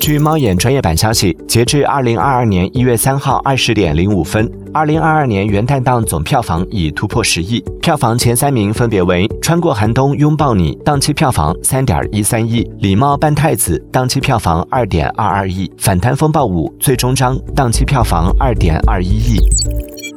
[0.00, 7.62] 据猫眼专业版消息截至二零二二年一月三号二十点零五分二零二二年元旦档总票房已突破十亿。
[7.82, 20.07] 票房前三名分别为穿过寒冬拥抱你档期票房三点一三亿礼貌扮太子档期票房二点二二亿反贪风暴五最终章档期票房二点二一亿。